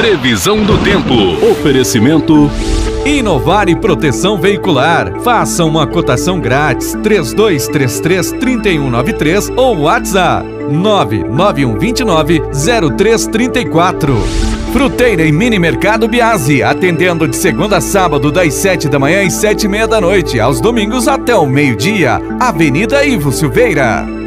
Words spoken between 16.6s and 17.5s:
atendendo de